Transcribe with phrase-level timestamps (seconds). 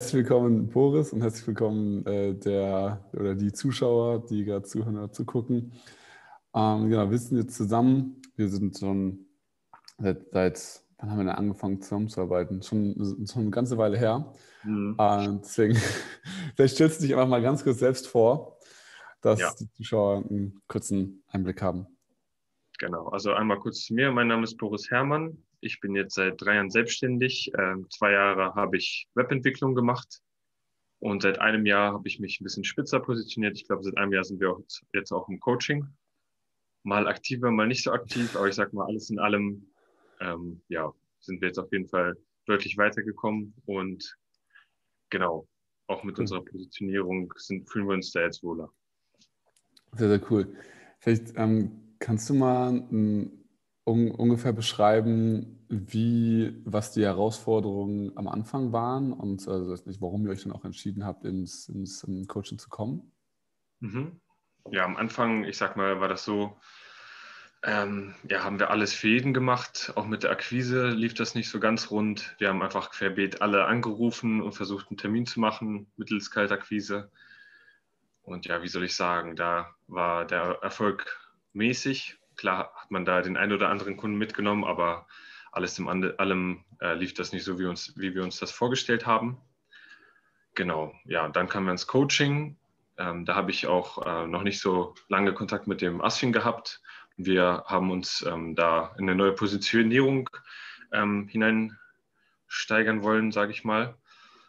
[0.00, 5.10] Herzlich willkommen, Boris, und herzlich willkommen äh, der oder die Zuschauer, die gerade zuhören oder
[5.10, 5.72] zugucken.
[6.54, 8.22] Ähm, genau, wir sind jetzt zusammen.
[8.36, 9.26] Wir sind schon
[9.98, 12.62] seit, seit wann haben wir denn angefangen zusammenzuarbeiten?
[12.62, 12.94] Schon,
[13.28, 14.32] schon eine ganze Weile her.
[14.62, 14.94] Mhm.
[15.00, 15.74] Äh, deswegen,
[16.54, 18.56] vielleicht stellst du dich einfach mal ganz kurz selbst vor,
[19.20, 19.52] dass ja.
[19.58, 21.88] die Zuschauer einen kurzen Einblick haben.
[22.78, 24.12] Genau, also einmal kurz zu mir.
[24.12, 25.42] Mein Name ist Boris Herrmann.
[25.60, 27.50] Ich bin jetzt seit drei Jahren selbstständig.
[27.58, 30.20] Ähm, zwei Jahre habe ich Webentwicklung gemacht
[31.00, 33.56] und seit einem Jahr habe ich mich ein bisschen spitzer positioniert.
[33.56, 35.86] Ich glaube, seit einem Jahr sind wir auch jetzt auch im Coaching.
[36.84, 39.66] Mal aktiver, mal nicht so aktiv, aber ich sage mal, alles in allem,
[40.20, 42.16] ähm, ja, sind wir jetzt auf jeden Fall
[42.46, 44.16] deutlich weitergekommen und
[45.10, 45.48] genau,
[45.86, 46.22] auch mit cool.
[46.22, 48.72] unserer Positionierung sind, fühlen wir uns da jetzt wohler.
[49.92, 50.56] Sehr, sehr cool.
[51.00, 53.37] Vielleicht ähm, kannst du mal ein
[53.88, 60.30] un ungefähr beschreiben, wie, was die Herausforderungen am Anfang waren und also nicht, warum ihr
[60.30, 63.12] euch dann auch entschieden habt, ins, ins Coaching zu kommen?
[63.80, 64.20] Mhm.
[64.70, 66.56] Ja, am Anfang, ich sag mal, war das so,
[67.64, 69.92] ähm, ja, haben wir alles für jeden gemacht.
[69.96, 72.34] Auch mit der Akquise lief das nicht so ganz rund.
[72.38, 77.10] Wir haben einfach querbeet alle angerufen und versucht, einen Termin zu machen mittels Kaltakquise.
[78.22, 81.18] Und ja, wie soll ich sagen, da war der Erfolg
[81.52, 82.17] mäßig.
[82.38, 85.06] Klar hat man da den einen oder anderen Kunden mitgenommen, aber
[85.52, 89.06] alles in allem äh, lief das nicht so, wie, uns, wie wir uns das vorgestellt
[89.06, 89.38] haben.
[90.54, 92.56] Genau, ja, dann kamen wir ins Coaching.
[92.96, 96.80] Ähm, da habe ich auch äh, noch nicht so lange Kontakt mit dem Asfin gehabt.
[97.16, 100.30] Wir haben uns ähm, da in eine neue Positionierung
[100.92, 103.96] ähm, hineinsteigern wollen, sage ich mal.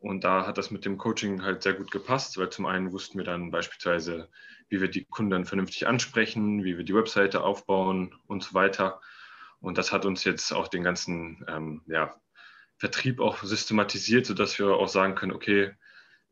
[0.00, 3.18] Und da hat das mit dem Coaching halt sehr gut gepasst, weil zum einen wussten
[3.18, 4.28] wir dann beispielsweise,
[4.68, 9.00] wie wir die Kunden vernünftig ansprechen, wie wir die Webseite aufbauen und so weiter.
[9.60, 12.14] Und das hat uns jetzt auch den ganzen ähm, ja,
[12.78, 15.72] Vertrieb auch systematisiert, sodass wir auch sagen können, okay,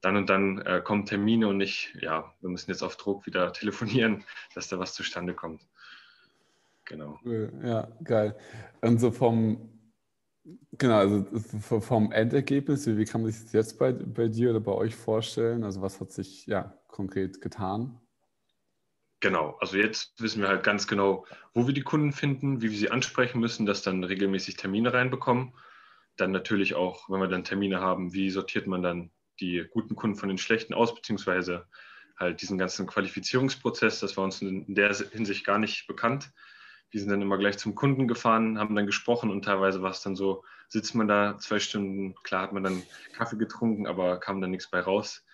[0.01, 3.53] dann und dann äh, kommen Termine und nicht, ja, wir müssen jetzt auf Druck wieder
[3.53, 4.25] telefonieren,
[4.55, 5.61] dass da was zustande kommt.
[6.87, 7.21] Genau.
[7.63, 8.35] Ja, geil.
[8.81, 9.78] Und so vom,
[10.73, 11.25] genau, also
[11.81, 15.65] vom Endergebnis, wie kann man sich das jetzt bei, bei dir oder bei euch vorstellen?
[15.65, 18.01] Also was hat sich ja konkret getan?
[19.21, 22.79] Genau, also jetzt wissen wir halt ganz genau, wo wir die Kunden finden, wie wir
[22.79, 25.55] sie ansprechen müssen, dass dann regelmäßig Termine reinbekommen.
[26.17, 29.11] Dann natürlich auch, wenn wir dann Termine haben, wie sortiert man dann
[29.41, 31.67] die guten Kunden von den schlechten aus, beziehungsweise
[32.17, 36.31] halt diesen ganzen Qualifizierungsprozess, das war uns in der Hinsicht gar nicht bekannt.
[36.91, 40.03] Wir sind dann immer gleich zum Kunden gefahren, haben dann gesprochen und teilweise war es
[40.03, 42.83] dann so, sitzt man da zwei Stunden, klar hat man dann
[43.13, 45.25] Kaffee getrunken, aber kam dann nichts bei raus.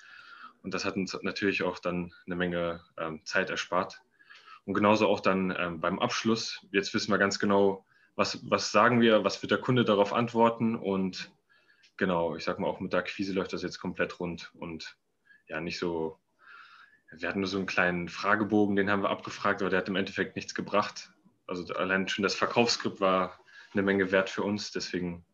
[0.63, 4.01] Und das hat uns natürlich auch dann eine Menge ähm, Zeit erspart.
[4.65, 6.67] Und genauso auch dann ähm, beim Abschluss.
[6.73, 7.85] Jetzt wissen wir ganz genau,
[8.17, 10.75] was, was sagen wir, was wird der Kunde darauf antworten.
[10.75, 11.31] Und
[11.99, 14.53] genau, ich sag mal, auch mit der Akquise läuft das jetzt komplett rund.
[14.55, 14.97] Und
[15.49, 16.19] ja, nicht so,
[17.13, 19.97] wir hatten nur so einen kleinen Fragebogen, den haben wir abgefragt, aber der hat im
[19.97, 21.13] Endeffekt nichts gebracht.
[21.47, 23.39] Also allein schon das Verkaufsskript war
[23.73, 24.73] eine Menge wert für uns.
[24.73, 25.25] Deswegen,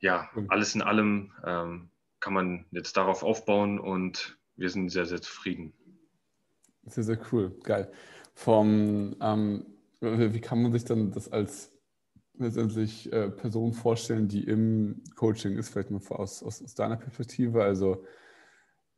[0.00, 1.90] ja, alles in allem ähm,
[2.20, 5.72] kann man jetzt darauf aufbauen und wir sind sehr, sehr zufrieden.
[6.84, 7.90] Sehr, sehr cool, geil.
[8.34, 9.66] Vom, ähm,
[10.00, 11.72] wie kann man sich dann das als
[12.34, 17.62] letztendlich äh, Person vorstellen, die im Coaching ist, vielleicht mal aus, aus, aus deiner Perspektive?
[17.62, 18.04] Also,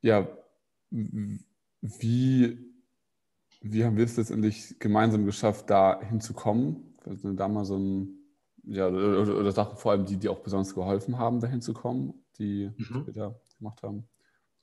[0.02, 0.28] ja,
[0.91, 2.69] wie,
[3.60, 6.94] wie haben wir es letztendlich gemeinsam geschafft, da hinzukommen?
[7.04, 8.19] Also da mal so ein,
[8.65, 12.15] ja, oder, oder Sachen vor allem, die, die auch besonders geholfen haben, da hinzukommen?
[12.41, 13.06] die, mhm.
[13.06, 14.09] wir da gemacht haben.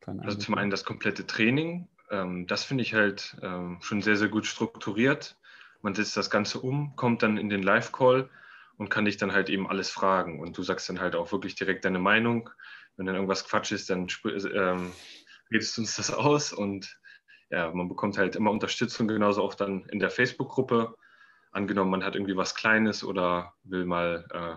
[0.05, 1.87] Also zum einen das komplette Training.
[2.09, 5.37] Ähm, das finde ich halt ähm, schon sehr, sehr gut strukturiert.
[5.81, 8.29] Man setzt das Ganze um, kommt dann in den Live-Call
[8.77, 10.39] und kann dich dann halt eben alles fragen.
[10.39, 12.49] Und du sagst dann halt auch wirklich direkt deine Meinung.
[12.95, 14.91] Wenn dann irgendwas Quatsch ist, dann ähm,
[15.51, 16.53] redest du uns das aus.
[16.53, 16.99] Und
[17.49, 20.95] ja, man bekommt halt immer Unterstützung, genauso auch dann in der Facebook-Gruppe.
[21.51, 24.55] Angenommen, man hat irgendwie was Kleines oder will mal äh,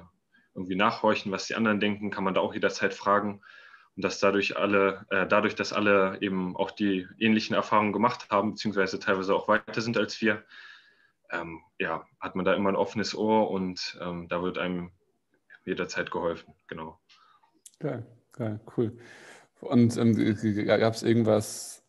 [0.54, 3.42] irgendwie nachhorchen, was die anderen denken, kann man da auch jederzeit fragen.
[3.96, 8.50] Und dass dadurch alle, äh, dadurch, dass alle eben auch die ähnlichen Erfahrungen gemacht haben,
[8.50, 10.44] beziehungsweise teilweise auch weiter sind als wir,
[11.30, 14.90] ähm, ja, hat man da immer ein offenes Ohr und ähm, da wird einem
[15.64, 16.54] jederzeit geholfen.
[16.66, 16.98] Genau.
[17.78, 18.96] Geil, geil, cool.
[19.60, 20.14] Und ähm,
[20.66, 21.84] gab es irgendwas,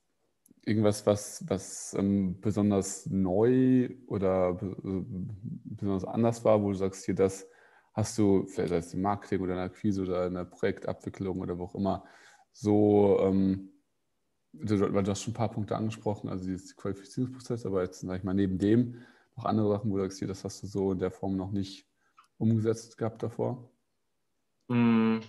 [0.65, 7.47] irgendwas, was, was ähm, besonders neu oder besonders anders war, wo du sagst, hier das
[7.93, 11.57] hast du, vielleicht als im Marketing oder in der Akquise oder in der Projektabwicklung oder
[11.57, 12.05] wo auch immer,
[12.53, 13.69] so, ähm,
[14.53, 18.23] du, du hast schon ein paar Punkte angesprochen, also dieses Qualifizierungsprozess, aber jetzt, sag ich
[18.23, 19.01] mal, neben dem
[19.35, 21.51] noch andere Sachen, wo du sagst, hier, das hast du so in der Form noch
[21.51, 21.87] nicht
[22.37, 23.69] umgesetzt gehabt davor?
[24.67, 25.19] Mm,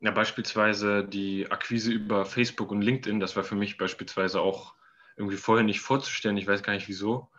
[0.00, 4.74] Ja, beispielsweise die Akquise über Facebook und LinkedIn, das war für mich beispielsweise auch
[5.16, 6.36] irgendwie vorher nicht vorzustellen.
[6.36, 7.30] Ich weiß gar nicht wieso.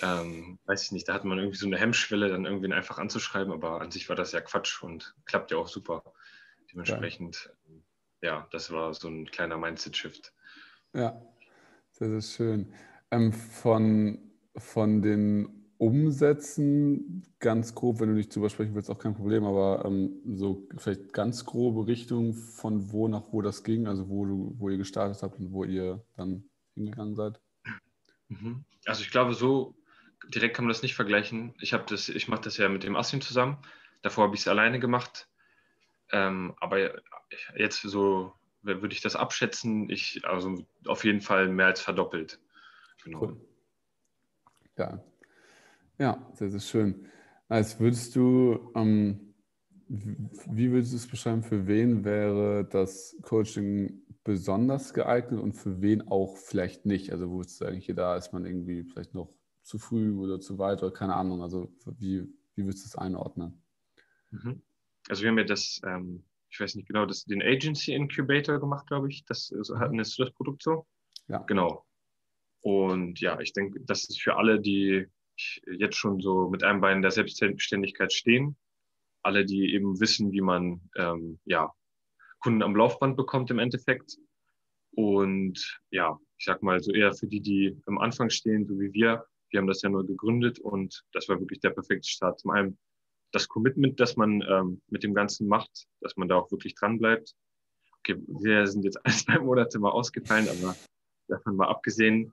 [0.00, 3.52] Ähm, weiß ich nicht, da hat man irgendwie so eine Hemmschwelle, dann irgendwen einfach anzuschreiben,
[3.52, 6.02] aber an sich war das ja Quatsch und klappt ja auch super.
[6.72, 7.50] Dementsprechend,
[8.22, 10.32] ja, ja das war so ein kleiner Mindset-Shift.
[10.94, 11.20] Ja,
[11.90, 12.74] sehr, sehr schön.
[13.10, 19.14] Ähm, von, von den Umsätzen, ganz grob, wenn du nicht drüber sprechen willst, auch kein
[19.14, 24.08] Problem, aber ähm, so vielleicht ganz grobe Richtung von wo nach wo das ging, also
[24.08, 27.38] wo, du, wo ihr gestartet habt und wo ihr dann hingegangen seid?
[28.28, 28.64] Mhm.
[28.86, 29.74] Also ich glaube, so
[30.28, 31.54] direkt kann man das nicht vergleichen.
[31.60, 33.58] Ich das, ich mache das ja mit dem Assim zusammen.
[34.00, 35.28] Davor habe ich es alleine gemacht.
[36.12, 37.02] Ähm, aber
[37.56, 38.32] jetzt so
[38.62, 42.40] würde ich das abschätzen, ich also auf jeden Fall mehr als verdoppelt.
[43.04, 43.20] Genau.
[43.20, 43.36] Cool.
[44.78, 45.04] Ja,
[45.98, 47.06] ja, sehr, sehr schön.
[47.48, 49.34] Als würdest du, ähm,
[49.88, 56.08] wie würdest du es beschreiben, für wen wäre das Coaching besonders geeignet und für wen
[56.08, 57.12] auch vielleicht nicht?
[57.12, 59.32] Also wo ist eigentlich hier da, ist man irgendwie vielleicht noch
[59.62, 61.42] zu früh oder zu weit oder keine Ahnung.
[61.42, 62.22] Also wie,
[62.54, 63.62] wie würdest du es einordnen?
[64.30, 64.62] Mhm.
[65.08, 68.86] Also wir haben ja das, ähm, ich weiß nicht genau, das, den Agency Incubator gemacht,
[68.86, 69.24] glaube ich.
[69.26, 70.86] Das also, hatten du das Produkt so?
[71.28, 71.38] Ja.
[71.38, 71.86] Genau.
[72.62, 75.06] Und ja, ich denke, das ist für alle, die
[75.66, 78.56] jetzt schon so mit einem Bein der Selbstständigkeit stehen.
[79.22, 81.72] Alle, die eben wissen, wie man ähm, ja,
[82.40, 84.18] Kunden am Laufband bekommt im Endeffekt.
[84.92, 88.92] Und ja, ich sag mal so eher für die, die am Anfang stehen, so wie
[88.92, 89.24] wir.
[89.50, 92.40] Wir haben das ja nur gegründet und das war wirklich der perfekte Start.
[92.40, 92.78] Zum einen
[93.32, 96.98] das Commitment, das man ähm, mit dem Ganzen macht, dass man da auch wirklich dran
[96.98, 97.34] bleibt.
[97.98, 100.76] Okay, wir sind jetzt ein, zwei Monate mal ausgefallen, aber
[101.28, 102.32] davon mal abgesehen,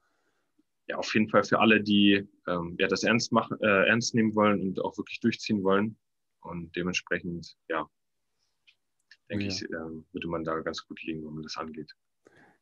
[0.87, 4.35] ja, auf jeden Fall für alle, die ähm, ja, das ernst, machen, äh, ernst nehmen
[4.35, 5.97] wollen und auch wirklich durchziehen wollen.
[6.41, 7.87] Und dementsprechend, ja,
[9.29, 9.51] denke ja.
[9.51, 9.69] ich, äh,
[10.11, 11.93] würde man da ganz gut liegen, wenn man das angeht.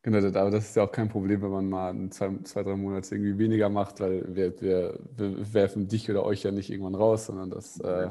[0.02, 3.16] Genau, aber das ist ja auch kein Problem, wenn man mal zwei, zwei drei Monate
[3.16, 7.26] irgendwie weniger macht, weil wir, wir, wir, werfen dich oder euch ja nicht irgendwann raus,
[7.26, 8.10] sondern das äh,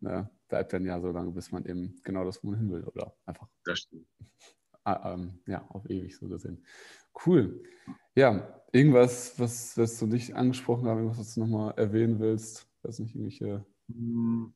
[0.00, 2.84] ne, bleibt dann ja so lange, bis man eben genau das, wo man hin will,
[2.84, 3.46] oder einfach.
[3.64, 4.06] Das stimmt.
[4.84, 6.64] Ah, ähm, ja, auf ewig so gesehen.
[7.24, 7.62] Cool.
[8.14, 12.68] Ja, irgendwas, was, was du nicht angesprochen hast, irgendwas, was du nochmal erwähnen willst?
[12.82, 13.64] Weiß nicht, irgendwelche.
[13.88, 14.52] Hm.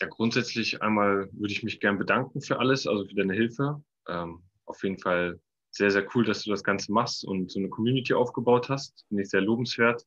[0.00, 3.82] Ja, grundsätzlich einmal würde ich mich gern bedanken für alles, also für deine Hilfe.
[4.08, 5.40] Ähm, auf jeden Fall
[5.70, 9.04] sehr, sehr cool, dass du das Ganze machst und so eine Community aufgebaut hast.
[9.08, 10.06] Finde ich sehr lobenswert.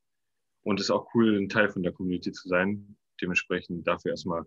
[0.62, 2.98] Und es ist auch cool, ein Teil von der Community zu sein.
[3.22, 4.46] Dementsprechend dafür erstmal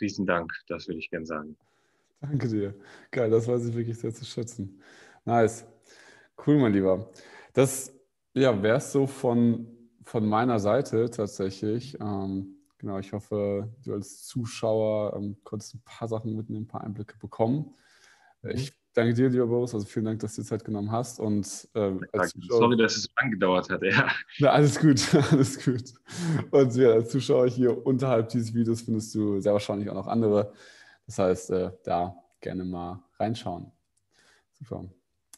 [0.00, 0.52] riesen Dank.
[0.66, 1.56] Das würde ich gern sagen.
[2.20, 2.74] Danke dir.
[3.10, 4.80] Geil, das weiß ich wirklich sehr zu schätzen.
[5.24, 5.64] Nice.
[6.46, 7.10] Cool, mein Lieber.
[7.54, 7.92] Das
[8.34, 9.66] ja, wäre es so von,
[10.02, 11.98] von meiner Seite tatsächlich.
[12.00, 16.82] Ähm, genau, ich hoffe, du als Zuschauer ähm, konntest ein paar Sachen mitnehmen, ein paar
[16.82, 17.74] Einblicke bekommen.
[18.42, 18.50] Mhm.
[18.50, 19.74] Ich danke dir, lieber Boris.
[19.74, 21.20] Also vielen Dank, dass du die Zeit genommen hast.
[21.20, 21.92] Und, äh,
[22.48, 23.82] Sorry, dass es angedauert hat.
[23.82, 24.08] Ja.
[24.36, 24.50] ja.
[24.50, 25.02] alles gut,
[25.32, 25.94] alles gut.
[26.50, 30.52] Und ja, als Zuschauer hier unterhalb dieses Videos findest du sehr wahrscheinlich auch noch andere.
[31.10, 33.72] Das heißt, äh, da gerne mal reinschauen.
[34.52, 34.84] Super.